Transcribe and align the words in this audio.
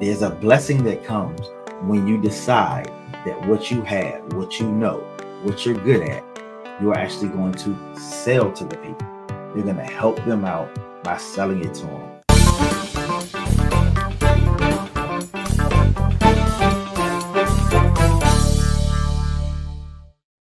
there's 0.00 0.22
a 0.22 0.30
blessing 0.30 0.82
that 0.84 1.04
comes 1.04 1.40
when 1.82 2.06
you 2.06 2.18
decide 2.18 2.86
that 3.26 3.46
what 3.46 3.70
you 3.70 3.82
have, 3.82 4.32
what 4.32 4.58
you 4.58 4.66
know, 4.66 4.98
what 5.42 5.66
you're 5.66 5.74
good 5.74 6.08
at, 6.08 6.24
you're 6.80 6.96
actually 6.96 7.28
going 7.28 7.52
to 7.52 7.76
sell 7.98 8.50
to 8.50 8.64
the 8.64 8.76
people. 8.78 9.06
You're 9.54 9.64
going 9.64 9.76
to 9.76 9.82
help 9.82 10.16
them 10.24 10.46
out 10.46 10.74
by 11.04 11.18
selling 11.18 11.62
it 11.62 11.74
to 11.74 11.86
them. 11.86 12.10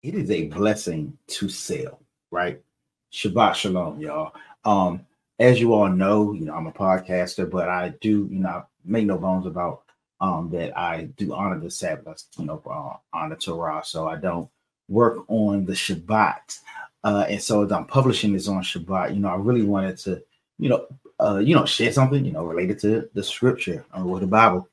It 0.02 0.14
is 0.14 0.30
a 0.30 0.48
blessing 0.48 1.16
to 1.28 1.48
sell, 1.48 2.00
right? 2.30 2.60
Shabbat 3.12 3.54
shalom, 3.54 4.00
y'all. 4.00 4.34
Um, 4.66 5.06
as 5.38 5.58
you 5.58 5.72
all 5.72 5.88
know, 5.88 6.32
you 6.32 6.44
know, 6.44 6.54
I'm 6.54 6.66
a 6.66 6.72
podcaster, 6.72 7.50
but 7.50 7.70
I 7.70 7.94
do, 8.02 8.28
you 8.30 8.40
know, 8.40 8.66
make 8.84 9.06
no 9.06 9.18
bones 9.18 9.46
about 9.46 9.82
um, 10.20 10.50
that 10.50 10.76
I 10.76 11.04
do 11.16 11.34
honor 11.34 11.58
the 11.58 11.70
Sabbath, 11.70 12.24
you 12.38 12.46
know, 12.46 12.62
uh, 12.70 12.96
honor 13.16 13.36
Torah. 13.36 13.82
So 13.84 14.08
I 14.08 14.16
don't 14.16 14.48
work 14.88 15.24
on 15.28 15.64
the 15.64 15.72
Shabbat. 15.72 16.58
Uh, 17.02 17.24
and 17.28 17.42
so 17.42 17.64
as 17.64 17.72
I'm 17.72 17.86
publishing 17.86 18.32
this 18.32 18.48
on 18.48 18.62
Shabbat, 18.62 19.14
you 19.14 19.20
know, 19.20 19.28
I 19.28 19.36
really 19.36 19.62
wanted 19.62 19.96
to, 19.98 20.22
you 20.58 20.68
know, 20.68 20.86
uh, 21.18 21.38
you 21.38 21.54
know, 21.54 21.64
share 21.64 21.92
something, 21.92 22.24
you 22.24 22.32
know, 22.32 22.44
related 22.44 22.78
to 22.80 23.08
the 23.14 23.22
scripture 23.22 23.84
or 23.94 24.20
the 24.20 24.26
Bible 24.26 24.68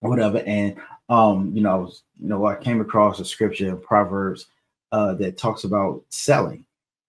or 0.00 0.10
whatever. 0.10 0.38
And 0.46 0.76
um, 1.10 1.52
you 1.54 1.60
know, 1.60 1.70
I 1.70 1.76
was, 1.76 2.02
you 2.18 2.28
know, 2.28 2.46
I 2.46 2.56
came 2.56 2.80
across 2.80 3.20
a 3.20 3.24
scripture 3.24 3.68
in 3.68 3.78
Proverbs 3.78 4.46
uh 4.92 5.14
that 5.14 5.36
talks 5.36 5.64
about 5.64 6.02
selling 6.08 6.64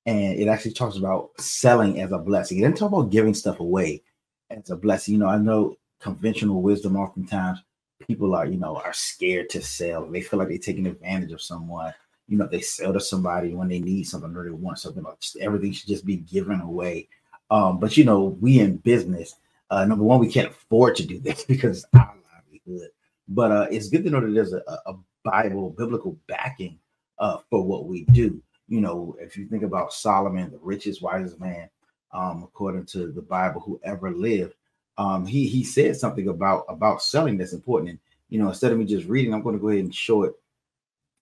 and 0.06 0.40
it 0.40 0.48
actually 0.48 0.74
talks 0.74 0.98
about 0.98 1.32
selling 1.40 2.00
as 2.02 2.12
a 2.12 2.18
blessing. 2.18 2.60
It 2.60 2.62
doesn't 2.62 2.78
talk 2.78 2.92
about 2.92 3.10
giving 3.10 3.34
stuff 3.34 3.60
away 3.60 4.04
as 4.52 4.70
a 4.70 4.76
blessing. 4.76 5.16
You 5.16 5.20
know, 5.20 5.28
I 5.28 5.38
know 5.38 5.76
conventional 6.06 6.62
wisdom 6.62 6.96
oftentimes 6.96 7.64
people 8.08 8.36
are, 8.36 8.46
you 8.46 8.58
know, 8.58 8.76
are 8.76 8.94
scared 8.94 9.50
to 9.50 9.62
sell. 9.62 10.06
They 10.06 10.22
feel 10.22 10.40
like 10.40 10.50
they're 10.50 10.58
taking 10.58 10.86
advantage 10.86 11.32
of 11.32 11.42
someone. 11.42 11.94
You 12.28 12.38
know, 12.38 12.48
they 12.48 12.62
sell 12.62 12.94
to 12.94 13.00
somebody 13.00 13.54
when 13.54 13.68
they 13.68 13.80
need 13.80 14.04
something 14.04 14.36
or 14.36 14.44
they 14.44 14.52
want 14.52 14.80
something. 14.80 15.04
Like 15.04 15.18
everything 15.42 15.72
should 15.72 15.88
just 15.88 16.06
be 16.06 16.18
given 16.18 16.62
away. 16.62 17.08
Um, 17.50 17.80
but 17.80 17.98
you 17.98 18.04
know, 18.04 18.38
we 18.40 18.60
in 18.60 18.78
business, 18.78 19.36
uh, 19.70 19.86
number 19.86 20.04
one, 20.04 20.20
we 20.20 20.32
can't 20.32 20.52
afford 20.52 20.96
to 20.98 21.06
do 21.06 21.20
this 21.20 21.44
because 21.48 21.84
it's 21.84 21.94
our 21.94 22.16
livelihood. 22.34 22.90
But 23.28 23.52
uh, 23.52 23.68
it's 23.72 23.90
good 23.90 24.04
to 24.04 24.10
know 24.12 24.22
that 24.22 24.32
there's 24.34 24.54
a, 24.54 24.62
a 24.86 24.96
Bible, 25.24 25.72
biblical 25.72 26.18
backing 26.28 26.78
uh, 27.18 27.38
for 27.50 27.64
what 27.64 27.86
we 27.88 28.04
do 28.06 28.42
you 28.68 28.82
know, 28.82 29.16
if 29.20 29.38
you 29.38 29.46
think 29.46 29.64
about 29.64 29.94
Solomon, 29.94 30.52
the 30.52 30.60
richest, 30.62 31.02
wisest 31.02 31.40
man, 31.40 31.70
um, 32.14 32.44
according 32.44 32.86
to 32.88 33.12
the 33.12 33.22
Bible, 33.22 33.62
who 33.62 33.80
ever 33.84 34.12
lived, 34.12 34.56
um, 34.98 35.26
he 35.26 35.48
he 35.48 35.64
said 35.64 35.96
something 35.96 36.28
about 36.28 36.66
about 36.70 37.02
selling 37.02 37.38
that's 37.38 37.54
important. 37.54 37.92
And 37.92 38.00
you 38.30 38.40
know, 38.40 38.50
instead 38.50 38.72
of 38.72 38.78
me 38.78 38.86
just 38.86 39.08
reading, 39.08 39.34
I'm 39.34 39.44
going 39.44 39.56
to 39.56 39.62
go 39.62 39.70
ahead 39.70 39.84
and 39.84 39.94
show 39.94 40.24
it, 40.24 40.34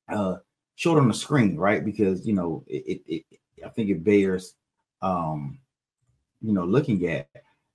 uh, 0.10 0.38
show 0.76 0.96
it 0.96 1.00
on 1.02 1.08
the 1.08 1.14
screen, 1.14 1.58
right? 1.58 1.84
Because 1.84 2.26
you 2.26 2.34
know, 2.34 2.64
it, 2.68 3.02
it, 3.08 3.24
it 3.32 3.40
I 3.66 3.70
think 3.70 3.90
it 3.90 4.04
bears, 4.04 4.56
um, 5.02 5.60
you 6.42 6.54
know, 6.54 6.66
looking 6.66 7.08
at. 7.08 7.28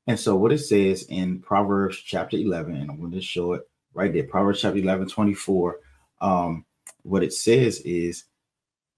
And 0.07 0.19
so, 0.19 0.37
what 0.37 0.53
it 0.53 0.59
says 0.59 1.05
in 1.09 1.41
Proverbs 1.41 1.99
chapter 1.99 2.37
11, 2.37 2.75
and 2.75 2.91
I'm 2.91 2.99
going 2.99 3.13
to 3.13 3.21
show 3.21 3.53
it 3.53 3.69
right 3.93 4.13
there, 4.13 4.25
Proverbs 4.25 4.63
chapter 4.63 4.79
11, 4.79 5.09
24. 5.09 5.81
Um, 6.21 6.65
what 7.03 7.23
it 7.23 7.33
says 7.33 7.81
is 7.81 8.25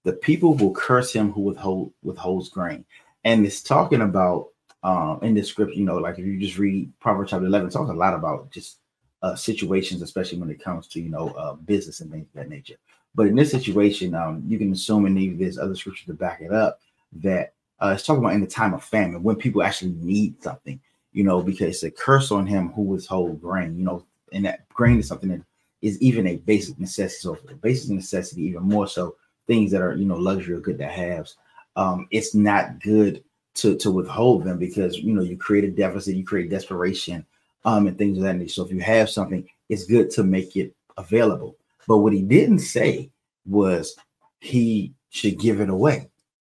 the 0.03 0.13
people 0.13 0.55
will 0.55 0.73
curse 0.73 1.11
him 1.11 1.31
who 1.31 1.41
withhold 1.41 1.93
withholds 2.01 2.49
grain. 2.49 2.85
And 3.23 3.45
it's 3.45 3.61
talking 3.61 4.01
about 4.01 4.47
um 4.83 5.19
in 5.21 5.33
this 5.33 5.47
scripture, 5.49 5.75
you 5.75 5.85
know, 5.85 5.97
like 5.97 6.17
if 6.17 6.25
you 6.25 6.39
just 6.39 6.57
read 6.57 6.91
Proverbs 6.99 7.31
chapter 7.31 7.45
11, 7.45 7.67
it 7.67 7.71
talks 7.71 7.89
a 7.89 7.93
lot 7.93 8.13
about 8.13 8.51
just 8.51 8.77
uh 9.21 9.35
situations, 9.35 10.01
especially 10.01 10.39
when 10.39 10.49
it 10.49 10.63
comes 10.63 10.87
to 10.87 11.01
you 11.01 11.09
know 11.09 11.29
uh 11.29 11.53
business 11.53 12.01
and 12.01 12.11
things 12.11 12.27
of 12.27 12.33
that 12.33 12.49
nature. 12.49 12.75
But 13.13 13.27
in 13.27 13.35
this 13.35 13.51
situation, 13.51 14.15
um, 14.15 14.43
you 14.47 14.57
can 14.57 14.71
assume 14.71 15.05
and 15.05 15.13
maybe 15.13 15.35
there's 15.35 15.57
other 15.57 15.75
scriptures 15.75 16.05
to 16.05 16.13
back 16.13 16.41
it 16.41 16.53
up 16.53 16.79
that 17.21 17.53
uh, 17.81 17.91
it's 17.93 18.05
talking 18.05 18.23
about 18.23 18.33
in 18.33 18.41
the 18.41 18.47
time 18.47 18.73
of 18.73 18.83
famine 18.83 19.21
when 19.21 19.35
people 19.35 19.63
actually 19.63 19.91
need 19.99 20.41
something, 20.41 20.79
you 21.11 21.23
know, 21.23 21.41
because 21.41 21.67
it's 21.69 21.83
a 21.83 21.91
curse 21.91 22.31
on 22.31 22.47
him 22.47 22.71
who 22.71 22.83
withhold 22.83 23.41
grain, 23.41 23.77
you 23.77 23.83
know, 23.83 24.05
and 24.31 24.45
that 24.45 24.69
grain 24.69 24.97
is 24.97 25.09
something 25.09 25.29
that 25.29 25.41
is 25.81 26.01
even 26.01 26.25
a 26.27 26.37
basic 26.37 26.79
necessity. 26.79 27.21
So, 27.21 27.37
basic 27.61 27.89
necessity, 27.91 28.43
even 28.43 28.63
more 28.63 28.87
so 28.87 29.15
things 29.47 29.71
that 29.71 29.81
are 29.81 29.95
you 29.95 30.05
know 30.05 30.15
luxury 30.15 30.55
or 30.55 30.59
good 30.59 30.77
to 30.77 30.87
haves 30.87 31.35
um 31.75 32.07
it's 32.11 32.33
not 32.35 32.79
good 32.79 33.23
to 33.55 33.75
to 33.77 33.91
withhold 33.91 34.43
them 34.43 34.57
because 34.57 34.97
you 34.97 35.13
know 35.13 35.21
you 35.21 35.37
create 35.37 35.63
a 35.63 35.71
deficit 35.71 36.15
you 36.15 36.25
create 36.25 36.49
desperation 36.49 37.25
um 37.65 37.87
and 37.87 37.97
things 37.97 38.17
of 38.17 38.23
that 38.23 38.35
nature. 38.35 38.53
So 38.53 38.65
if 38.65 38.71
you 38.71 38.79
have 38.79 39.09
something 39.09 39.47
it's 39.69 39.85
good 39.85 40.09
to 40.11 40.23
make 40.23 40.55
it 40.55 40.75
available. 40.97 41.57
But 41.87 41.99
what 41.99 42.13
he 42.13 42.21
didn't 42.21 42.59
say 42.59 43.09
was 43.45 43.95
he 44.39 44.93
should 45.09 45.39
give 45.39 45.61
it 45.61 45.69
away. 45.69 46.09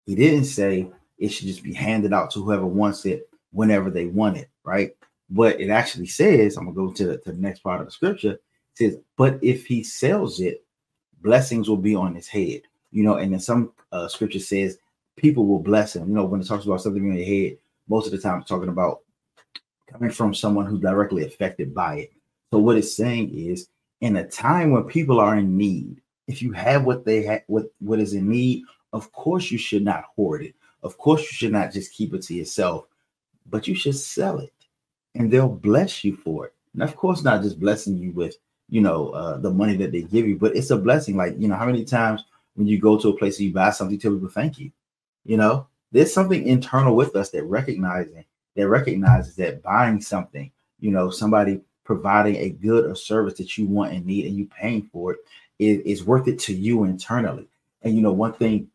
He 0.05 0.15
didn't 0.15 0.45
say 0.45 0.91
it 1.19 1.29
should 1.29 1.47
just 1.47 1.63
be 1.63 1.73
handed 1.73 2.13
out 2.13 2.31
to 2.33 2.45
whoever 2.45 2.67
wants 2.67 3.07
it 3.07 3.29
whenever 3.53 3.91
they 3.91 4.07
want 4.07 4.37
it 4.37 4.49
right? 4.65 4.91
But 5.29 5.61
it 5.61 5.71
actually 5.71 6.07
says 6.07 6.57
i'm 6.57 6.65
gonna 6.65 6.77
go 6.77 6.93
to 6.93 7.07
the, 7.07 7.19
to 7.19 7.33
the 7.33 7.39
next 7.39 7.61
part 7.61 7.81
of 7.81 7.87
the 7.87 7.93
scripture 7.93 8.39
says 8.75 8.99
but 9.17 9.39
if 9.43 9.67
he 9.67 9.83
sells 9.83 10.41
it 10.41 10.65
blessings 11.23 11.69
will 11.69 11.77
be 11.77 11.95
on 11.95 12.15
his 12.15 12.29
head 12.29 12.63
you 12.97 13.03
know, 13.03 13.17
and 13.17 13.33
then 13.33 13.41
some 13.41 13.73
uh, 13.93 14.09
scripture 14.09 14.39
says 14.39 14.79
people 15.17 15.47
will 15.47 15.61
bless 15.61 15.97
him. 15.97 16.09
You 16.09 16.15
know, 16.15 16.25
when 16.25 16.41
it 16.41 16.47
talks 16.47 16.65
about 16.65 16.83
something 16.83 17.05
in 17.05 17.17
your 17.17 17.27
head, 17.27 17.59
most 17.89 18.07
of 18.07 18.13
the 18.13 18.19
time 18.19 18.41
it's 18.41 18.49
talking 18.49 18.69
about 18.69 19.01
coming 19.91 20.11
from 20.11 20.35
someone 20.35 20.67
who's 20.67 20.81
directly 20.81 21.25
affected 21.25 21.75
by 21.75 21.97
it. 21.97 22.13
So 22.53 22.59
what 22.59 22.77
it's 22.77 22.97
saying 22.97 23.37
is, 23.37 23.69
in 24.01 24.17
a 24.17 24.29
time 24.29 24.71
when 24.71 24.85
people 24.85 25.21
are 25.21 25.37
in 25.37 25.57
need, 25.57 26.01
if 26.29 26.43
you 26.43 26.53
have 26.53 26.85
what 26.85 27.05
they 27.05 27.23
have, 27.23 27.43
what 27.47 27.67
what 27.81 27.99
is 27.99 28.13
in 28.13 28.29
need, 28.29 28.65
of 28.93 29.11
course 29.13 29.51
you 29.51 29.59
should 29.59 29.85
not 29.85 30.05
hoard 30.15 30.43
it. 30.43 30.55
Of 30.83 30.99
course 30.99 31.23
you 31.23 31.29
should 31.29 31.53
not 31.53 31.73
just 31.73 31.93
keep 31.93 32.15
it 32.15 32.23
to 32.23 32.35
yourself, 32.35 32.87
but 33.47 33.67
you 33.67 33.75
should 33.75 33.97
sell 33.97 34.39
it, 34.39 34.53
and 35.15 35.31
they'll 35.31 35.49
bless 35.49 36.05
you 36.05 36.17
for 36.17 36.47
it. 36.47 36.55
And 36.75 36.83
of 36.83 36.95
course, 36.95 37.23
not 37.23 37.43
just 37.43 37.59
blessing 37.59 37.97
you 37.97 38.13
with 38.13 38.37
you 38.69 38.81
know 38.83 39.11
uh, 39.11 39.39
the 39.39 39.51
money 39.51 39.77
that 39.77 39.93
they 39.93 40.03
give 40.03 40.27
you, 40.27 40.37
but 40.37 40.55
it's 40.55 40.71
a 40.71 40.77
blessing. 40.77 41.17
Like 41.17 41.35
you 41.39 41.49
know, 41.49 41.57
how 41.57 41.67
many 41.67 41.85
times 41.85 42.25
when 42.55 42.67
you 42.67 42.79
go 42.79 42.99
to 42.99 43.09
a 43.09 43.17
place 43.17 43.39
and 43.39 43.49
you 43.49 43.55
buy 43.55 43.71
something, 43.71 43.99
tell 43.99 44.13
people 44.13 44.29
thank 44.29 44.59
you. 44.59 44.71
You 45.27 45.37
know, 45.37 45.67
there's 45.93 46.13
something 46.13 46.47
internal 46.47 46.97
with 46.97 47.17
us 47.17 47.31
that 47.31 47.45
recognizing 47.45 48.25
that 48.55 48.69
recognizes 48.69 49.37
that 49.37 49.63
buying 49.63 50.01
something, 50.01 50.51
you 50.81 50.91
know, 50.91 51.11
somebody 51.11 51.61
providing 51.85 52.37
a 52.37 52.51
good 52.51 52.87
or 52.87 52.95
service 52.95 53.35
that 53.35 53.57
you 53.57 53.67
want 53.67 53.93
and 53.93 54.05
need 54.05 54.27
and 54.27 54.37
you 54.37 54.47
paying 54.47 54.89
for 54.93 55.13
it 55.13 55.19
is, 55.59 55.81
is 55.81 56.05
worth 56.05 56.27
it 56.27 56.39
to 56.41 56.55
you 56.55 56.85
internally. 56.85 57.47
And 57.83 57.95
you 57.95 58.03
know, 58.03 58.13
one 58.13 58.33
thing 58.33 58.69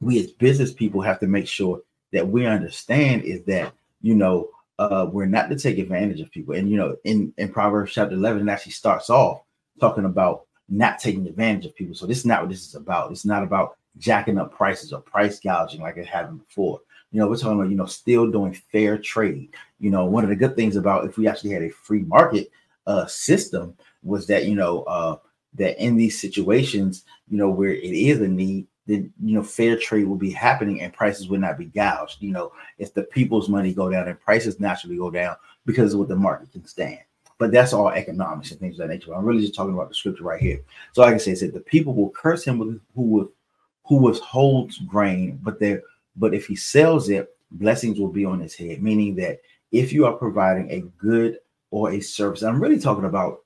we 0.00 0.20
as 0.20 0.30
business 0.30 0.72
people 0.72 1.00
have 1.00 1.18
to 1.20 1.26
make 1.26 1.48
sure 1.48 1.82
that 2.12 2.28
we 2.28 2.46
understand 2.46 3.22
is 3.22 3.42
that 3.44 3.72
you 4.00 4.14
know 4.14 4.48
uh, 4.78 5.08
we're 5.10 5.26
not 5.26 5.50
to 5.50 5.58
take 5.58 5.78
advantage 5.78 6.20
of 6.20 6.30
people. 6.30 6.54
And 6.54 6.70
you 6.70 6.76
know, 6.76 6.96
in 7.04 7.32
in 7.38 7.50
Proverbs 7.50 7.92
chapter 7.92 8.14
11, 8.14 8.48
it 8.48 8.52
actually 8.52 8.72
starts 8.72 9.10
off 9.10 9.42
talking 9.80 10.04
about 10.04 10.44
not 10.68 10.98
taking 10.98 11.26
advantage 11.26 11.66
of 11.66 11.74
people. 11.74 11.94
So 11.94 12.06
this 12.06 12.18
is 12.18 12.26
not 12.26 12.42
what 12.42 12.50
this 12.50 12.66
is 12.66 12.74
about. 12.74 13.10
It's 13.10 13.24
not 13.24 13.42
about 13.42 13.76
jacking 13.98 14.38
up 14.38 14.54
prices 14.54 14.92
or 14.92 15.00
price 15.00 15.40
gouging 15.40 15.80
like 15.80 15.96
it 15.96 16.06
happened 16.06 16.46
before. 16.46 16.80
You 17.10 17.20
know, 17.20 17.28
we're 17.28 17.36
talking 17.36 17.58
about, 17.58 17.70
you 17.70 17.76
know, 17.76 17.86
still 17.86 18.30
doing 18.30 18.52
fair 18.52 18.98
trade. 18.98 19.50
You 19.80 19.90
know, 19.90 20.04
one 20.04 20.24
of 20.24 20.30
the 20.30 20.36
good 20.36 20.56
things 20.56 20.76
about 20.76 21.06
if 21.06 21.16
we 21.16 21.26
actually 21.26 21.50
had 21.50 21.62
a 21.62 21.70
free 21.70 22.02
market 22.02 22.50
uh, 22.86 23.06
system 23.06 23.76
was 24.02 24.26
that, 24.26 24.44
you 24.44 24.54
know, 24.54 24.82
uh, 24.82 25.16
that 25.54 25.82
in 25.82 25.96
these 25.96 26.20
situations, 26.20 27.04
you 27.28 27.38
know, 27.38 27.48
where 27.48 27.72
it 27.72 27.82
is 27.82 28.20
a 28.20 28.28
need, 28.28 28.66
then 28.86 29.12
you 29.22 29.34
know, 29.34 29.42
fair 29.42 29.76
trade 29.76 30.06
will 30.06 30.16
be 30.16 30.30
happening 30.30 30.80
and 30.80 30.92
prices 30.92 31.28
would 31.28 31.40
not 31.40 31.58
be 31.58 31.66
gouged. 31.66 32.20
You 32.20 32.32
know, 32.32 32.52
if 32.78 32.94
the 32.94 33.02
people's 33.02 33.48
money 33.48 33.72
go 33.72 33.90
down 33.90 34.08
and 34.08 34.20
prices 34.20 34.60
naturally 34.60 34.96
go 34.96 35.10
down 35.10 35.36
because 35.66 35.92
of 35.92 36.00
what 36.00 36.08
the 36.08 36.16
market 36.16 36.52
can 36.52 36.66
stand. 36.66 37.00
But 37.38 37.52
that's 37.52 37.72
all 37.72 37.90
economics 37.90 38.50
and 38.50 38.58
things 38.58 38.80
of 38.80 38.88
that 38.88 38.92
nature. 38.92 39.14
I'm 39.14 39.24
really 39.24 39.42
just 39.42 39.54
talking 39.54 39.74
about 39.74 39.88
the 39.88 39.94
scripture 39.94 40.24
right 40.24 40.40
here. 40.40 40.60
So, 40.92 41.02
like 41.02 41.14
I 41.14 41.18
said, 41.18 41.34
it 41.34 41.38
said 41.38 41.52
the 41.52 41.60
people 41.60 41.94
will 41.94 42.10
curse 42.10 42.44
him 42.44 42.58
with 42.58 42.80
who 42.94 43.02
with 43.02 43.28
who 43.88 43.96
withholds 43.96 44.78
grain, 44.78 45.40
but 45.42 45.58
there, 45.58 45.82
but 46.16 46.34
if 46.34 46.46
he 46.46 46.54
sells 46.54 47.08
it, 47.08 47.34
blessings 47.50 47.98
will 47.98 48.08
be 48.08 48.24
on 48.24 48.40
his 48.40 48.54
head. 48.54 48.82
Meaning 48.82 49.16
that 49.16 49.40
if 49.72 49.92
you 49.92 50.06
are 50.06 50.12
providing 50.12 50.70
a 50.70 50.80
good 50.98 51.38
or 51.70 51.92
a 51.92 52.00
service, 52.00 52.42
I'm 52.42 52.62
really 52.62 52.78
talking 52.78 53.04
about, 53.04 53.40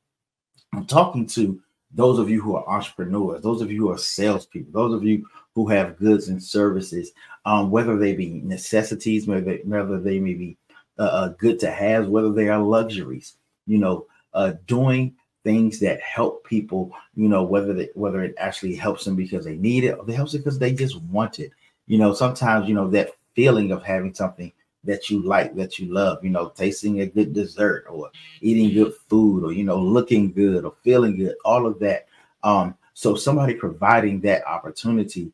I'm 0.75 0.87
talking 0.87 1.27
to 1.29 1.61
those 1.95 2.19
of 2.19 2.29
you 2.29 2.41
who 2.41 2.57
are 2.57 2.69
entrepreneurs, 2.69 3.43
those 3.43 3.63
of 3.63 3.71
you 3.71 3.79
who 3.83 3.93
are 3.93 3.99
salespeople, 3.99 4.73
those 4.73 4.95
of 4.95 5.05
you 5.05 5.27
who 5.55 5.69
have 5.69 5.99
goods 5.99 6.29
and 6.29 6.43
services, 6.43 7.13
um, 7.45 7.71
whether 7.71 7.99
they 7.99 8.15
be 8.15 8.41
necessities, 8.45 9.27
whether 9.27 9.43
they, 9.43 9.61
whether 9.65 10.01
they 10.01 10.19
may 10.19 10.35
be 10.35 10.57
uh, 10.99 11.03
uh 11.03 11.29
good 11.39 11.59
to 11.61 11.71
have, 11.71 12.09
whether 12.09 12.33
they 12.33 12.49
are 12.49 12.63
luxuries 12.63 13.37
you 13.67 13.79
know, 13.79 14.07
uh, 14.35 14.55
doing 14.67 15.15
things 15.45 15.81
that 15.81 16.01
help 16.01 16.45
people, 16.45 16.93
you 17.15 17.29
know, 17.29 17.43
whether 17.43 17.73
they, 17.73 17.89
whether 17.95 18.23
it 18.23 18.35
actually 18.39 18.75
helps 18.75 19.05
them 19.05 19.17
because 19.17 19.45
they 19.45 19.57
need 19.57 19.85
it 19.85 19.99
or 19.99 20.09
it 20.09 20.15
helps 20.15 20.35
it 20.35 20.39
because 20.39 20.59
they 20.59 20.73
just 20.73 21.01
want 21.03 21.39
it. 21.39 21.51
You 21.87 21.99
know, 21.99 22.15
sometimes, 22.15 22.69
you 22.69 22.75
know, 22.75 22.89
that 22.91 23.11
feeling 23.35 23.73
of 23.73 23.83
having 23.83 24.15
something 24.15 24.53
that 24.85 25.11
you 25.11 25.23
like, 25.23 25.55
that 25.57 25.79
you 25.79 25.93
love, 25.93 26.25
you 26.25 26.31
know, 26.31 26.49
tasting 26.49 27.01
a 27.01 27.07
good 27.07 27.33
dessert 27.33 27.87
or 27.89 28.11
eating 28.41 28.73
good 28.75 28.95
food 29.09 29.45
or, 29.45 29.53
you 29.53 29.65
know, 29.65 29.79
looking 29.81 30.33
good 30.33 30.65
or 30.65 30.75
feeling 30.83 31.17
good, 31.17 31.35
all 31.45 31.67
of 31.67 31.79
that. 31.81 32.07
Um, 32.43 32.75
so 32.95 33.15
somebody 33.15 33.55
providing 33.55 34.21
that 34.21 34.47
opportunity 34.47 35.33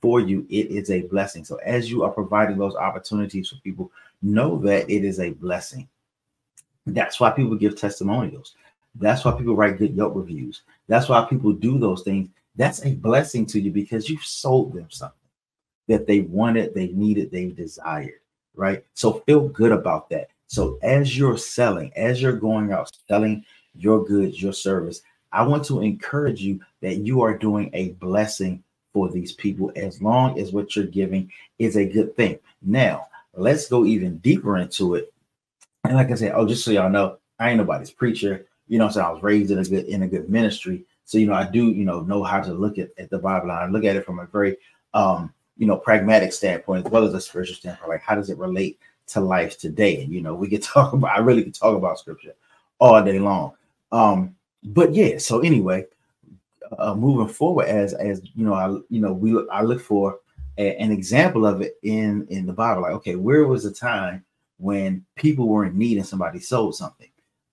for 0.00 0.20
you, 0.20 0.46
it 0.48 0.70
is 0.70 0.90
a 0.90 1.02
blessing. 1.02 1.44
So 1.44 1.56
as 1.56 1.90
you 1.90 2.02
are 2.04 2.10
providing 2.10 2.58
those 2.58 2.74
opportunities 2.74 3.48
for 3.48 3.56
people, 3.56 3.90
know 4.22 4.58
that 4.58 4.88
it 4.90 5.04
is 5.04 5.20
a 5.20 5.30
blessing. 5.30 5.88
That's 6.86 7.20
why 7.20 7.30
people 7.30 7.56
give 7.56 7.76
testimonials. 7.76 8.54
That's 8.94 9.24
why 9.24 9.32
people 9.32 9.56
write 9.56 9.78
good 9.78 9.94
Yelp 9.94 10.14
reviews. 10.16 10.62
That's 10.88 11.08
why 11.08 11.24
people 11.24 11.52
do 11.52 11.78
those 11.78 12.02
things. 12.02 12.28
That's 12.56 12.84
a 12.84 12.94
blessing 12.94 13.46
to 13.46 13.60
you 13.60 13.70
because 13.70 14.08
you've 14.08 14.24
sold 14.24 14.74
them 14.74 14.88
something 14.90 15.16
that 15.88 16.06
they 16.06 16.20
wanted, 16.20 16.74
they 16.74 16.88
needed, 16.88 17.30
they 17.30 17.46
desired, 17.46 18.20
right? 18.54 18.84
So 18.94 19.22
feel 19.26 19.48
good 19.48 19.72
about 19.72 20.10
that. 20.10 20.30
So 20.46 20.78
as 20.82 21.16
you're 21.16 21.38
selling, 21.38 21.92
as 21.96 22.20
you're 22.20 22.32
going 22.32 22.72
out 22.72 22.90
selling 23.08 23.44
your 23.74 24.04
goods, 24.04 24.42
your 24.42 24.52
service, 24.52 25.02
I 25.32 25.46
want 25.46 25.64
to 25.66 25.80
encourage 25.80 26.40
you 26.40 26.60
that 26.82 26.98
you 26.98 27.22
are 27.22 27.38
doing 27.38 27.70
a 27.72 27.90
blessing 27.90 28.62
for 28.92 29.08
these 29.08 29.32
people 29.32 29.70
as 29.76 30.02
long 30.02 30.38
as 30.38 30.52
what 30.52 30.74
you're 30.74 30.86
giving 30.86 31.30
is 31.58 31.76
a 31.76 31.88
good 31.88 32.16
thing. 32.16 32.38
Now, 32.62 33.06
let's 33.34 33.68
go 33.68 33.84
even 33.84 34.18
deeper 34.18 34.58
into 34.58 34.96
it. 34.96 35.12
And 35.84 35.94
like 35.94 36.10
I 36.10 36.14
said, 36.14 36.32
oh, 36.34 36.46
just 36.46 36.64
so 36.64 36.72
y'all 36.72 36.90
know, 36.90 37.18
I 37.38 37.50
ain't 37.50 37.58
nobody's 37.58 37.90
preacher. 37.90 38.46
You 38.70 38.78
know, 38.78 38.88
so 38.88 39.00
I 39.00 39.10
was 39.10 39.20
raised 39.20 39.50
in 39.50 39.58
a 39.58 39.64
good 39.64 39.86
in 39.86 40.04
a 40.04 40.08
good 40.08 40.30
ministry. 40.30 40.84
So 41.04 41.18
you 41.18 41.26
know, 41.26 41.34
I 41.34 41.44
do 41.44 41.72
you 41.72 41.84
know 41.84 42.02
know 42.02 42.22
how 42.22 42.40
to 42.40 42.54
look 42.54 42.78
at, 42.78 42.90
at 42.98 43.10
the 43.10 43.18
Bible. 43.18 43.50
I 43.50 43.66
look 43.66 43.82
at 43.82 43.96
it 43.96 44.06
from 44.06 44.20
a 44.20 44.26
very 44.26 44.56
um 44.94 45.34
you 45.58 45.66
know 45.66 45.76
pragmatic 45.76 46.32
standpoint 46.32 46.86
as 46.86 46.92
well 46.92 47.04
as 47.04 47.12
a 47.12 47.20
spiritual 47.20 47.56
standpoint. 47.56 47.90
Like 47.90 48.00
how 48.00 48.14
does 48.14 48.30
it 48.30 48.38
relate 48.38 48.78
to 49.08 49.20
life 49.20 49.58
today? 49.58 50.02
And 50.02 50.12
you 50.12 50.20
know, 50.20 50.36
we 50.36 50.48
could 50.48 50.62
talk 50.74 50.92
about. 50.92 51.10
I 51.10 51.18
really 51.18 51.42
could 51.42 51.54
talk 51.54 51.76
about 51.76 51.98
scripture 51.98 52.34
all 52.78 53.02
day 53.02 53.18
long. 53.18 53.54
Um, 53.90 54.36
but 54.62 54.94
yeah. 54.94 55.18
So 55.18 55.40
anyway, 55.40 55.86
uh, 56.78 56.94
moving 56.94 57.26
forward 57.26 57.66
as 57.66 57.92
as 57.94 58.22
you 58.36 58.44
know, 58.44 58.54
I 58.54 58.68
you 58.88 59.00
know 59.00 59.12
we 59.12 59.36
I 59.50 59.62
look 59.62 59.80
for 59.80 60.20
a, 60.58 60.76
an 60.76 60.92
example 60.92 61.44
of 61.44 61.60
it 61.60 61.76
in 61.82 62.24
in 62.30 62.46
the 62.46 62.52
Bible. 62.52 62.82
Like, 62.82 62.92
okay, 62.92 63.16
where 63.16 63.48
was 63.48 63.64
the 63.64 63.72
time 63.72 64.24
when 64.58 65.04
people 65.16 65.48
were 65.48 65.64
in 65.64 65.76
need 65.76 65.98
and 65.98 66.06
somebody 66.06 66.38
sold 66.38 66.76
something? 66.76 67.08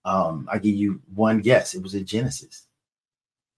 Um, 0.07 0.47
I 0.49 0.57
give 0.57 0.75
you 0.75 1.01
one 1.13 1.41
guess. 1.41 1.73
It 1.73 1.83
was 1.83 1.93
in 1.93 2.05
Genesis. 2.05 2.67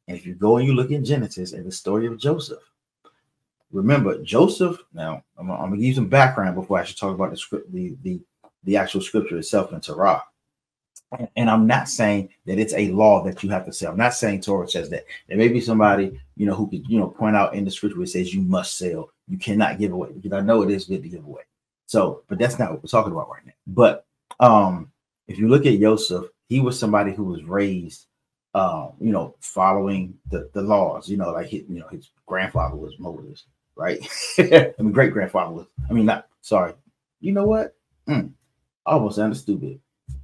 And 0.07 0.17
if 0.17 0.25
you 0.25 0.33
go 0.33 0.57
and 0.57 0.67
you 0.67 0.73
look 0.73 0.89
in 0.89 1.05
Genesis 1.05 1.53
and 1.53 1.63
the 1.63 1.71
story 1.71 2.07
of 2.07 2.17
Joseph, 2.17 2.63
remember 3.71 4.17
Joseph. 4.23 4.79
Now 4.91 5.23
I'm, 5.37 5.51
I'm, 5.51 5.57
gonna 5.59 5.75
give 5.75 5.85
you 5.85 5.93
some 5.93 6.09
background 6.09 6.55
before 6.55 6.79
I 6.79 6.83
should 6.83 6.97
talk 6.97 7.13
about 7.13 7.29
the 7.29 7.37
script, 7.37 7.71
the 7.71 7.95
the 8.01 8.19
the 8.63 8.77
actual 8.77 9.01
scripture 9.01 9.37
itself 9.37 9.71
in 9.73 9.79
Torah. 9.79 10.23
And 11.35 11.49
I'm 11.49 11.67
not 11.67 11.87
saying 11.87 12.29
that 12.47 12.57
it's 12.57 12.73
a 12.73 12.89
law 12.89 13.23
that 13.25 13.43
you 13.43 13.49
have 13.49 13.65
to 13.67 13.73
say. 13.73 13.85
I'm 13.85 13.97
not 13.97 14.15
saying 14.15 14.41
Torah 14.41 14.67
says 14.67 14.89
that. 14.89 15.05
There 15.27 15.37
may 15.37 15.47
be 15.49 15.61
somebody, 15.61 16.19
you 16.35 16.45
know, 16.45 16.53
who 16.55 16.67
could, 16.69 16.87
you 16.87 16.99
know, 16.99 17.07
point 17.07 17.35
out 17.35 17.55
in 17.55 17.65
the 17.65 17.71
scripture 17.71 17.97
where 17.97 18.03
it 18.03 18.09
says 18.09 18.33
you 18.33 18.41
must 18.41 18.77
sell, 18.77 19.11
you 19.27 19.37
cannot 19.37 19.79
give 19.79 19.91
away, 19.91 20.11
because 20.11 20.33
I 20.33 20.41
know 20.41 20.61
it 20.61 20.69
is 20.69 20.85
good 20.85 21.01
to 21.01 21.09
give 21.09 21.25
away. 21.25 21.41
So, 21.87 22.23
but 22.27 22.37
that's 22.37 22.59
not 22.59 22.71
what 22.71 22.83
we're 22.83 22.89
talking 22.89 23.11
about 23.11 23.29
right 23.29 23.43
now. 23.43 23.53
But 23.65 24.05
um, 24.39 24.91
if 25.27 25.39
you 25.39 25.47
look 25.47 25.65
at 25.65 25.79
Joseph, 25.79 26.25
he 26.49 26.59
was 26.59 26.77
somebody 26.77 27.13
who 27.13 27.23
was 27.23 27.43
raised, 27.43 28.07
um, 28.53 28.93
you 28.99 29.13
know, 29.13 29.35
following 29.39 30.15
the, 30.29 30.49
the 30.53 30.61
laws. 30.61 31.07
You 31.07 31.17
know, 31.17 31.31
like 31.31 31.47
his, 31.47 31.63
you 31.69 31.79
know, 31.79 31.87
his 31.87 32.09
grandfather 32.25 32.75
was 32.75 32.99
Moses, 32.99 33.45
right? 33.75 33.99
I 34.37 34.73
mean, 34.79 34.91
great 34.91 35.13
grandfather 35.13 35.51
was. 35.51 35.67
I 35.89 35.93
mean, 35.93 36.05
not 36.05 36.27
sorry. 36.41 36.73
You 37.21 37.31
know 37.31 37.45
what? 37.45 37.75
Mm, 38.07 38.31
almost 38.85 39.15
sounded 39.15 39.35
stupid 39.35 39.79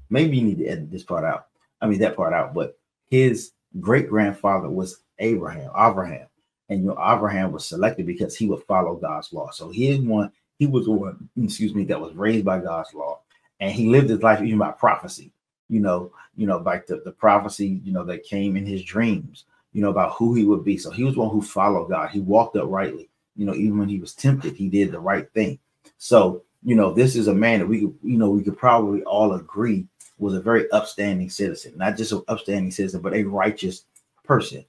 maybe 0.10 0.38
you 0.38 0.44
need 0.44 0.60
to 0.60 0.68
edit 0.68 0.92
this 0.92 1.04
part 1.04 1.24
out. 1.24 1.48
I 1.81 1.88
mean 1.88 2.00
that 2.00 2.16
part 2.16 2.33
out, 2.33 2.54
but 2.54 2.78
his 3.10 3.51
great 3.80 4.10
grandfather 4.10 4.69
was 4.69 5.01
Abraham, 5.19 5.71
Abraham, 5.78 6.28
and 6.69 6.81
you 6.81 6.88
know 6.88 6.98
Abraham 7.00 7.51
was 7.51 7.66
selected 7.66 8.06
because 8.06 8.36
he 8.36 8.48
would 8.48 8.63
follow 8.63 8.95
God's 8.95 9.31
law. 9.33 9.51
So 9.51 9.69
he 9.69 9.98
one, 10.00 10.31
he 10.57 10.68
was 10.68 10.88
one, 10.88 11.30
excuse 11.42 11.75
me, 11.75 11.83
that 11.86 12.00
was 12.00 12.16
raised 12.16 12.45
by 12.45 12.60
God's 12.60 12.94
law, 12.94 13.19
and 13.60 13.71
he 13.71 13.89
lived 13.89 14.10
his 14.10 14.24
life 14.24 14.42
even 14.42 14.60
by 14.60 14.71
prophecy. 14.71 15.31
You 15.69 15.79
know, 15.79 16.12
you 16.35 16.47
know, 16.47 16.57
like 16.57 16.88
the, 16.88 17.01
the 17.03 17.12
prophecy, 17.12 17.81
you 17.83 17.91
know, 17.91 18.03
that 18.06 18.23
came 18.23 18.56
in 18.56 18.65
his 18.65 18.83
dreams, 18.83 19.45
you 19.73 19.81
know, 19.81 19.89
about 19.89 20.13
who 20.13 20.35
he 20.35 20.45
would 20.45 20.63
be. 20.63 20.77
So 20.77 20.91
he 20.91 21.03
was 21.03 21.17
one 21.17 21.29
who 21.29 21.41
followed 21.41 21.89
God. 21.89 22.09
He 22.09 22.19
walked 22.19 22.56
uprightly. 22.56 23.09
You 23.35 23.45
know, 23.45 23.53
even 23.53 23.77
when 23.77 23.89
he 23.89 24.00
was 24.00 24.13
tempted, 24.13 24.56
he 24.56 24.69
did 24.69 24.91
the 24.91 25.00
right 25.00 25.29
thing. 25.33 25.59
So, 25.97 26.44
you 26.63 26.75
know, 26.75 26.94
this 26.94 27.15
is 27.15 27.27
a 27.27 27.33
man 27.33 27.59
that 27.59 27.67
we 27.67 27.81
could, 27.81 27.95
you 28.03 28.17
know, 28.17 28.29
we 28.29 28.44
could 28.44 28.57
probably 28.57 29.03
all 29.03 29.33
agree 29.33 29.88
was 30.17 30.33
a 30.33 30.41
very 30.41 30.69
upstanding 30.71 31.29
citizen, 31.29 31.73
not 31.75 31.97
just 31.97 32.11
an 32.11 32.23
upstanding 32.27 32.71
citizen, 32.71 33.01
but 33.01 33.13
a 33.13 33.23
righteous 33.23 33.85
person. 34.23 34.65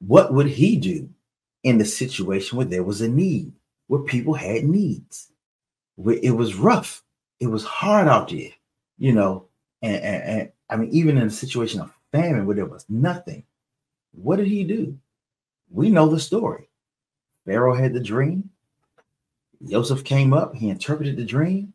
What 0.00 0.32
would 0.32 0.46
he 0.46 0.76
do 0.76 1.08
in 1.62 1.78
the 1.78 1.84
situation 1.84 2.56
where 2.56 2.66
there 2.66 2.82
was 2.82 3.00
a 3.00 3.08
need, 3.08 3.52
where 3.86 4.02
people 4.02 4.34
had 4.34 4.64
needs, 4.64 5.30
where 5.96 6.18
it 6.22 6.30
was 6.30 6.54
rough, 6.54 7.02
it 7.40 7.46
was 7.46 7.64
hard 7.64 8.08
out 8.08 8.28
there, 8.28 8.50
you 8.98 9.12
know? 9.12 9.46
And, 9.82 9.96
and, 9.96 10.22
and 10.22 10.52
I 10.70 10.76
mean, 10.76 10.90
even 10.90 11.18
in 11.18 11.26
a 11.26 11.30
situation 11.30 11.80
of 11.80 11.92
famine 12.12 12.46
where 12.46 12.56
there 12.56 12.66
was 12.66 12.86
nothing, 12.88 13.44
what 14.12 14.36
did 14.36 14.46
he 14.46 14.64
do? 14.64 14.98
We 15.70 15.90
know 15.90 16.08
the 16.08 16.20
story. 16.20 16.68
Pharaoh 17.44 17.74
had 17.74 17.92
the 17.92 18.00
dream. 18.00 18.48
Joseph 19.68 20.04
came 20.04 20.32
up, 20.32 20.54
he 20.54 20.68
interpreted 20.68 21.16
the 21.16 21.24
dream, 21.24 21.72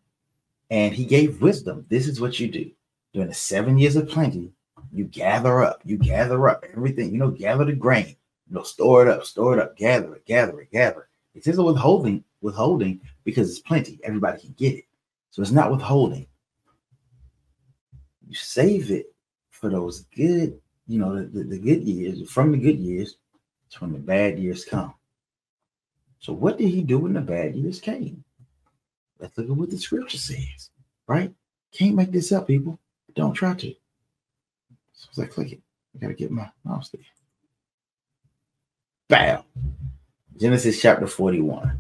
and 0.69 0.94
he 0.94 1.06
gave 1.06 1.42
wisdom. 1.42 1.86
This 1.89 2.07
is 2.07 2.21
what 2.21 2.39
you 2.39 2.48
do 2.48 2.71
during 3.13 3.30
the 3.30 3.33
seven 3.33 3.77
years 3.77 3.95
of 3.95 4.10
plenty. 4.10 4.51
You 4.92 5.06
gather 5.06 5.63
up, 5.63 5.81
you 5.83 5.98
gather 5.98 6.48
up 6.48 6.63
everything, 6.74 7.12
you 7.12 7.18
know, 7.18 7.31
gather 7.31 7.65
the 7.65 7.74
grain, 7.74 8.15
you 8.48 8.56
know, 8.56 8.63
store 8.63 9.04
it 9.04 9.10
up, 9.10 9.25
store 9.25 9.54
it 9.54 9.60
up, 9.60 9.75
gather 9.75 10.15
it, 10.15 10.25
gather 10.25 10.60
it, 10.62 10.72
gather 10.72 11.01
it. 11.01 11.38
It 11.38 11.48
isn't 11.48 11.63
withholding, 11.63 12.24
withholding 12.42 13.01
because 13.24 13.50
it's 13.50 13.60
plenty. 13.60 14.00
Everybody 14.04 14.42
can 14.42 14.56
get 14.57 14.75
it. 14.75 14.86
So 15.31 15.42
it's 15.42 15.51
not 15.51 15.72
withholding. 15.72 16.27
You 18.29 18.35
save 18.35 18.91
it 18.91 19.11
for 19.49 19.69
those 19.69 20.01
good, 20.15 20.61
you 20.87 20.99
know, 20.99 21.15
the, 21.15 21.23
the, 21.23 21.43
the 21.43 21.59
good 21.59 21.83
years, 21.83 22.29
from 22.29 22.51
the 22.51 22.57
good 22.59 22.77
years 22.77 23.17
when 23.79 23.91
the 23.91 23.99
bad 23.99 24.37
years 24.37 24.63
come. 24.65 24.93
So 26.19 26.33
what 26.33 26.57
did 26.57 26.69
he 26.69 26.83
do 26.83 26.99
when 26.99 27.13
the 27.13 27.21
bad 27.21 27.55
years 27.55 27.79
came? 27.79 28.23
Let's 29.19 29.37
look 29.37 29.49
at 29.49 29.55
what 29.55 29.71
the 29.71 29.77
scripture 29.77 30.17
says, 30.17 30.69
right? 31.07 31.33
Can't 31.71 31.95
make 31.95 32.11
this 32.11 32.31
up, 32.31 32.47
people. 32.47 32.79
Don't 33.15 33.33
try 33.33 33.55
to. 33.55 33.75
So 34.93 35.07
as 35.11 35.19
I 35.19 35.25
click 35.25 35.53
it, 35.53 35.61
I 35.95 36.00
gotta 36.00 36.13
get 36.13 36.29
my 36.29 36.50
mouse 36.63 36.89
there. 36.89 37.01
Bam. 39.07 39.43
Genesis 40.38 40.79
chapter 40.79 41.07
41. 41.07 41.79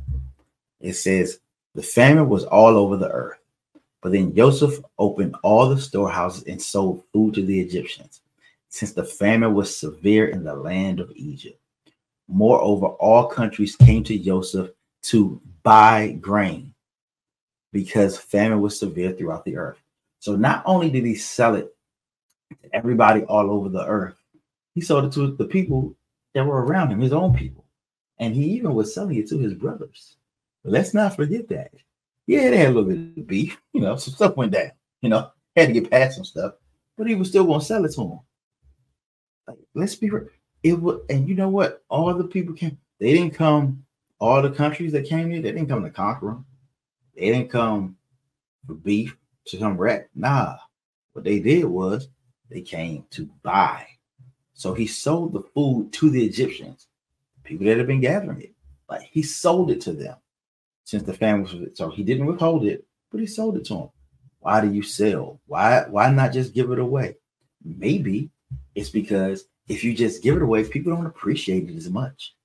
It 0.79 0.93
says, 0.93 1.39
The 1.75 1.83
famine 1.83 2.27
was 2.27 2.43
all 2.45 2.75
over 2.75 2.97
the 2.97 3.09
earth. 3.09 3.38
But 4.01 4.13
then 4.13 4.35
Joseph 4.35 4.79
opened 4.97 5.35
all 5.43 5.67
the 5.69 5.79
storehouses 5.79 6.43
and 6.43 6.61
sold 6.61 7.03
food 7.11 7.33
to 7.35 7.45
the 7.45 7.59
Egyptians, 7.59 8.21
since 8.69 8.93
the 8.93 9.03
famine 9.03 9.53
was 9.53 9.75
severe 9.75 10.29
in 10.29 10.43
the 10.43 10.55
land 10.55 10.99
of 10.99 11.11
Egypt. 11.15 11.59
Moreover, 12.27 12.87
all 12.87 13.27
countries 13.27 13.75
came 13.75 14.03
to 14.05 14.17
Joseph 14.17 14.69
to 15.03 15.41
buy 15.63 16.17
grain 16.21 16.73
because 17.73 18.17
famine 18.17 18.61
was 18.61 18.79
severe 18.79 19.11
throughout 19.11 19.45
the 19.45 19.57
earth. 19.57 19.79
So 20.19 20.35
not 20.35 20.63
only 20.65 20.89
did 20.89 21.05
he 21.05 21.15
sell 21.15 21.55
it 21.55 21.75
to 22.61 22.75
everybody 22.75 23.23
all 23.23 23.51
over 23.51 23.69
the 23.69 23.85
earth, 23.85 24.15
he 24.75 24.81
sold 24.81 25.05
it 25.05 25.11
to 25.13 25.35
the 25.35 25.45
people 25.45 25.95
that 26.33 26.45
were 26.45 26.63
around 26.63 26.91
him, 26.91 27.01
his 27.01 27.13
own 27.13 27.33
people. 27.33 27.65
And 28.19 28.35
he 28.35 28.45
even 28.51 28.73
was 28.73 28.93
selling 28.93 29.17
it 29.17 29.27
to 29.29 29.37
his 29.37 29.53
brothers. 29.53 30.17
Let's 30.63 30.93
not 30.93 31.15
forget 31.15 31.47
that. 31.49 31.71
Yeah, 32.29 32.51
they 32.51 32.57
had 32.57 32.67
a 32.67 32.73
little 32.73 32.91
bit 32.91 33.17
of 33.17 33.25
beef, 33.27 33.59
you 33.73 33.81
know, 33.81 33.95
some 33.95 34.13
stuff 34.13 34.37
went 34.37 34.51
down, 34.51 34.69
you 35.01 35.09
know, 35.09 35.31
had 35.55 35.65
to 35.65 35.73
get 35.73 35.89
past 35.89 36.15
some 36.15 36.23
stuff, 36.23 36.53
but 36.95 37.07
he 37.07 37.15
was 37.15 37.29
still 37.29 37.43
going 37.43 37.59
to 37.59 37.65
sell 37.65 37.83
it 37.83 37.91
to 37.93 38.01
them. 38.01 38.19
Like, 39.47 39.57
let's 39.73 39.95
be 39.95 40.11
real. 40.11 40.27
It 40.61 40.79
was, 40.79 41.01
and 41.09 41.27
you 41.27 41.33
know 41.33 41.49
what? 41.49 41.83
All 41.89 42.13
the 42.13 42.25
people 42.25 42.53
came, 42.53 42.77
they 42.99 43.13
didn't 43.13 43.33
come, 43.33 43.83
all 44.19 44.43
the 44.43 44.51
countries 44.51 44.91
that 44.91 45.09
came 45.09 45.31
here, 45.31 45.41
they 45.41 45.51
didn't 45.51 45.69
come 45.69 45.83
to 45.83 45.89
conquer 45.89 46.27
them. 46.27 46.45
They 47.15 47.31
didn't 47.31 47.49
come 47.49 47.97
for 48.67 48.75
beef 48.75 49.17
to 49.47 49.57
come 49.57 49.75
wreck. 49.75 50.11
Nah, 50.13 50.55
what 51.13 51.25
they 51.25 51.39
did 51.39 51.65
was 51.65 52.09
they 52.51 52.61
came 52.61 53.05
to 53.09 53.27
buy. 53.41 53.87
So 54.53 54.75
he 54.75 54.85
sold 54.85 55.33
the 55.33 55.41
food 55.55 55.91
to 55.93 56.11
the 56.11 56.23
Egyptians, 56.23 56.89
people 57.43 57.65
that 57.65 57.79
had 57.79 57.87
been 57.87 58.01
gathering 58.01 58.41
it. 58.41 58.53
Like 58.87 59.09
he 59.11 59.23
sold 59.23 59.71
it 59.71 59.81
to 59.81 59.93
them 59.93 60.17
since 60.89 61.03
the 61.03 61.13
family 61.13 61.59
was. 61.59 61.77
So 61.77 61.89
he 61.89 62.03
didn't 62.03 62.25
withhold 62.25 62.65
it, 62.65 62.85
but 63.11 63.19
he 63.19 63.27
sold 63.27 63.57
it 63.57 63.65
to 63.65 63.75
him. 63.75 63.89
Why 64.39 64.61
do 64.61 64.71
you 64.71 64.83
sell? 64.83 65.39
Why 65.47 65.85
why 65.89 66.11
not 66.11 66.33
just 66.33 66.53
give 66.53 66.71
it 66.71 66.79
away? 66.79 67.17
Maybe 67.63 68.29
it's 68.75 68.89
because 68.89 69.45
if 69.67 69.83
you 69.83 69.93
just 69.93 70.23
give 70.23 70.35
it 70.35 70.41
away, 70.41 70.63
people 70.63 70.95
don't 70.95 71.05
appreciate 71.05 71.69
it 71.69 71.75
as 71.75 71.89
much. 71.89 72.35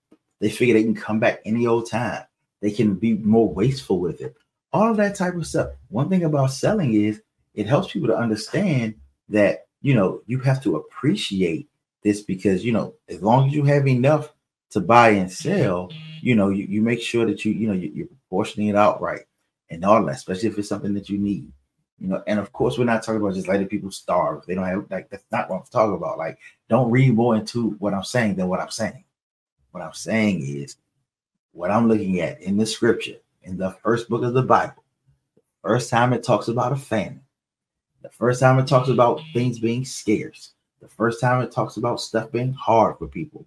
They 0.40 0.50
figure 0.50 0.74
they 0.74 0.82
can 0.82 0.94
come 0.94 1.20
back 1.20 1.40
any 1.44 1.66
old 1.66 1.88
time. 1.88 2.24
They 2.60 2.70
can 2.70 2.94
be 2.94 3.14
more 3.14 3.48
wasteful 3.48 4.00
with 4.00 4.20
it 4.20 4.36
all 4.74 4.90
of 4.90 4.96
that 4.96 5.14
type 5.14 5.36
of 5.36 5.46
stuff. 5.46 5.70
One 5.88 6.10
thing 6.10 6.24
about 6.24 6.50
selling 6.50 6.94
is 6.94 7.22
it 7.54 7.66
helps 7.66 7.92
people 7.92 8.08
to 8.08 8.16
understand 8.16 8.96
that 9.28 9.66
you 9.80 9.94
know 9.94 10.20
you 10.26 10.40
have 10.40 10.62
to 10.64 10.76
appreciate 10.76 11.68
this 12.02 12.20
because 12.20 12.64
you 12.64 12.72
know 12.72 12.94
as 13.08 13.22
long 13.22 13.46
as 13.48 13.54
you 13.54 13.64
have 13.64 13.86
enough 13.86 14.34
to 14.75 14.81
buy 14.81 15.11
and 15.11 15.31
sell, 15.31 15.90
you 16.21 16.35
know 16.35 16.50
you, 16.50 16.64
you 16.64 16.83
make 16.83 17.00
sure 17.00 17.25
that 17.26 17.45
you 17.45 17.52
you 17.52 17.66
know 17.66 17.75
you, 17.75 17.90
you're 17.95 18.07
proportioning 18.07 18.69
it 18.69 18.76
out 18.76 19.00
right 19.00 19.23
and 19.71 19.85
all 19.85 20.04
that, 20.04 20.16
especially 20.16 20.49
if 20.49 20.59
it's 20.59 20.69
something 20.69 20.95
that 20.95 21.09
you 21.09 21.19
need. 21.19 21.50
You 21.99 22.09
know, 22.09 22.23
and 22.26 22.40
of 22.40 22.52
course, 22.52 22.76
we're 22.76 22.85
not 22.85 23.02
talking 23.02 23.21
about 23.21 23.35
just 23.35 23.49
letting 23.49 23.69
people 23.69 23.90
starve. 23.90 24.45
They 24.47 24.54
don't 24.54 24.64
have 24.64 24.87
like 24.90 25.09
that's 25.11 25.25
not 25.31 25.49
what 25.49 25.59
I'm 25.59 25.66
talking 25.71 25.95
about. 25.95 26.19
Like, 26.19 26.38
don't 26.69 26.90
read 26.90 27.14
more 27.14 27.37
into 27.37 27.71
what 27.78 27.95
I'm 27.95 28.04
saying 28.04 28.35
than 28.35 28.49
what 28.49 28.61
I'm 28.61 28.71
saying. 28.71 29.04
What 29.71 29.83
I'm 29.83 29.95
saying 29.95 30.45
is 30.45 30.76
what 31.52 31.71
I'm 31.71 31.88
looking 31.88 32.21
at 32.21 32.43
in 32.43 32.57
the 32.57 32.66
scripture, 32.66 33.16
in 33.43 33.57
the 33.57 33.71
first 33.83 34.09
book 34.09 34.23
of 34.23 34.35
the 34.35 34.43
Bible. 34.43 34.85
First 35.62 35.88
time 35.88 36.12
it 36.12 36.25
talks 36.25 36.49
about 36.49 36.73
a 36.73 36.76
famine. 36.76 37.23
The 38.02 38.11
first 38.11 38.40
time 38.40 38.59
it 38.59 38.66
talks 38.66 38.88
about 38.88 39.23
things 39.33 39.59
being 39.59 39.85
scarce. 39.85 40.52
The 40.83 40.88
first 40.88 41.21
time 41.21 41.43
it 41.43 41.52
talks 41.52 41.78
about 41.78 42.00
stuff 42.00 42.31
being 42.31 42.52
hard 42.52 42.99
for 42.99 43.07
people. 43.07 43.47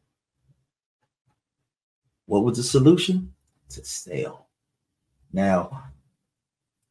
What 2.27 2.43
was 2.43 2.57
the 2.57 2.63
solution? 2.63 3.33
To 3.69 3.83
sell. 3.83 4.47
Now, 5.33 5.87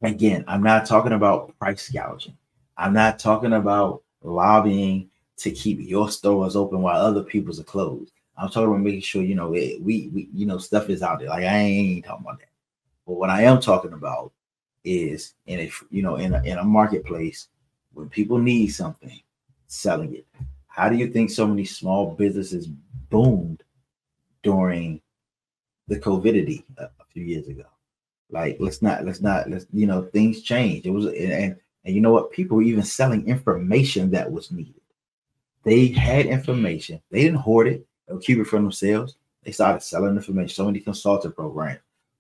Again, 0.03 0.45
I'm 0.47 0.63
not 0.63 0.87
talking 0.87 1.13
about 1.13 1.59
price 1.59 1.89
gouging. 1.89 2.37
I'm 2.77 2.93
not 2.93 3.19
talking 3.19 3.55
about 3.55 4.03
lobbying 4.23 5.09
to 5.39 5.51
keep 5.51 5.79
your 5.81 6.11
stores 6.11 6.55
open 6.55 6.83
while 6.83 7.01
other 7.01 7.23
people's 7.23 7.61
are 7.61 7.65
closed. 7.65 8.13
I'm 8.37 8.51
talking 8.51 8.69
about 8.69 8.81
making 8.81 9.01
sure 9.01 9.23
you 9.23 9.35
know 9.35 9.55
it, 9.55 9.81
we 9.81 10.11
we 10.13 10.29
you 10.35 10.45
know 10.45 10.59
stuff 10.59 10.91
is 10.91 11.03
out 11.03 11.21
there. 11.21 11.29
Like 11.29 11.45
I 11.45 11.57
ain't 11.57 12.05
talking 12.05 12.27
about 12.27 12.41
that. 12.41 12.51
But 13.07 13.15
what 13.15 13.31
I 13.31 13.43
am 13.43 13.61
talking 13.61 13.95
about 13.95 14.33
is 14.85 15.35
in 15.47 15.61
a 15.61 15.71
you 15.91 16.03
know 16.03 16.17
in 16.17 16.35
a, 16.35 16.43
in 16.43 16.59
a 16.59 16.65
marketplace 16.65 17.49
when 17.95 18.11
people 18.11 18.39
need 18.39 18.69
something, 18.69 19.19
selling 19.67 20.15
it. 20.15 20.27
How 20.67 20.91
do 20.91 20.97
you 20.97 21.09
think 21.09 21.31
so 21.31 21.47
many 21.47 21.65
small 21.65 22.13
businesses 22.13 22.67
boomed 23.09 23.63
during 24.43 25.01
the 25.89 25.99
COVIDity 25.99 26.65
a, 26.79 26.85
a 26.85 27.05
few 27.13 27.25
years 27.25 27.47
ago? 27.49 27.65
Like 28.31 28.57
let's 28.59 28.83
not 28.83 29.05
let's 29.05 29.21
not 29.21 29.49
let's 29.49 29.67
you 29.73 29.87
know 29.87 30.03
things 30.03 30.43
change. 30.43 30.87
It 30.87 30.91
was 30.91 31.07
and 31.07 31.57
and, 31.85 31.95
you 31.95 32.01
know 32.01 32.13
what? 32.13 32.33
People 32.33 32.57
were 32.57 32.65
even 32.65 32.83
selling 32.83 33.29
information 33.29 34.11
that 34.11 34.31
was 34.31 34.51
needed. 34.51 34.75
They 35.63 35.87
had 35.87 36.27
information. 36.27 37.01
They 37.11 37.23
didn't 37.23 37.39
hoard 37.39 37.69
it 37.69 37.87
or 38.09 38.19
keep 38.19 38.39
it 38.39 38.47
for 38.47 38.57
themselves. 38.57 39.17
They 39.45 39.53
started 39.53 39.83
selling 39.83 40.17
information. 40.17 40.55
So 40.55 40.65
many 40.65 40.81
consulting 40.81 41.31
programs, 41.31 41.79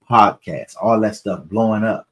podcasts, 0.08 0.76
all 0.80 1.00
that 1.00 1.16
stuff 1.16 1.44
blowing 1.46 1.82
up 1.82 2.08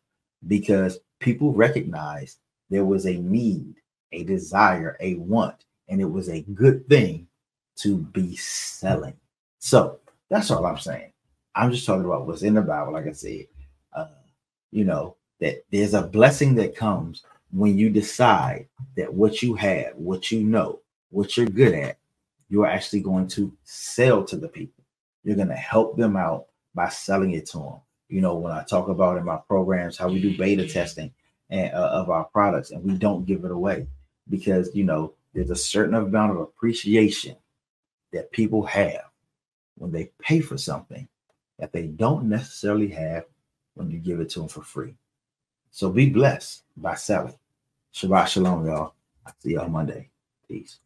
because 0.49 0.99
people 1.21 1.53
recognized 1.53 2.39
there 2.71 2.85
was 2.85 3.07
a 3.07 3.15
need, 3.15 3.77
a 4.13 4.25
desire, 4.25 4.97
a 5.01 5.15
want, 5.15 5.65
and 5.89 6.01
it 6.01 6.11
was 6.11 6.29
a 6.29 6.43
good 6.55 6.89
thing 6.89 7.29
to 7.77 7.99
be 7.99 8.35
selling. 8.37 9.15
So 9.61 10.01
that's 10.29 10.51
all 10.51 10.67
I'm 10.67 10.79
saying. 10.79 11.13
I'm 11.55 11.71
just 11.71 11.87
talking 11.87 12.05
about 12.05 12.27
what's 12.27 12.43
in 12.43 12.55
the 12.55 12.63
Bible, 12.63 12.93
like 12.93 13.07
I 13.07 13.13
said 13.13 13.47
uh, 13.95 14.07
you 14.71 14.85
know, 14.85 15.17
that 15.41 15.65
there's 15.71 15.95
a 15.95 16.03
blessing 16.03 16.55
that 16.57 16.77
comes 16.77 17.23
when 17.53 17.79
you 17.79 17.91
decide 17.91 18.67
that 18.97 19.13
what 19.13 19.43
you 19.43 19.55
have, 19.55 19.95
what 19.95 20.31
you 20.31 20.43
know, 20.43 20.81
what 21.11 21.37
you're 21.37 21.47
good 21.47 21.75
at, 21.75 21.99
you're 22.49 22.67
actually 22.67 23.01
going 23.01 23.29
to 23.29 23.53
sell 23.63 24.25
to 24.25 24.37
the 24.37 24.49
people. 24.49 24.85
You're 25.23 25.37
going 25.37 25.49
to 25.49 25.55
help 25.55 25.97
them 25.97 26.17
out 26.17 26.47
by 26.75 26.89
selling 26.89 27.33
it 27.33 27.47
to 27.47 27.59
them. 27.59 27.75
You 28.09 28.21
know, 28.21 28.35
when 28.35 28.53
I 28.53 28.65
talk 28.65 28.89
about 28.89 29.17
in 29.17 29.25
my 29.25 29.39
programs 29.49 29.97
how 29.97 30.09
we 30.09 30.21
do 30.21 30.37
beta 30.37 30.67
testing 30.69 31.13
and, 31.51 31.73
uh, 31.73 31.91
of 31.93 32.11
our 32.11 32.25
products 32.25 32.71
and 32.71 32.83
we 32.85 32.95
don't 32.95 33.25
give 33.25 33.45
it 33.45 33.51
away 33.51 33.87
because, 34.29 34.75
you 34.75 34.85
know, 34.85 35.15
there's 35.33 35.51
a 35.51 35.57
certain 35.57 35.95
amount 35.95 36.33
of 36.33 36.39
appreciation 36.39 37.37
that 38.13 38.31
people 38.33 38.65
have 38.67 39.05
when 39.77 39.91
they 39.91 40.11
pay 40.21 40.41
for 40.41 40.59
something 40.59 41.09
that 41.59 41.73
they 41.73 41.87
don't 41.87 42.29
necessarily 42.29 42.89
have 42.89 43.25
when 43.75 43.91
you 43.91 43.99
give 43.99 44.21
it 44.21 44.31
to 44.31 44.41
them 44.41 44.49
for 44.49 44.63
free. 44.63 44.95
So 45.71 45.91
be 45.91 46.09
blessed 46.11 46.63
by 46.77 46.95
selling. 46.95 47.35
Shabbat 47.93 48.29
shalom, 48.29 48.67
y'all. 48.67 48.95
See 49.41 49.55
y'all 49.55 49.69
Monday. 49.69 50.11
Peace. 50.49 50.79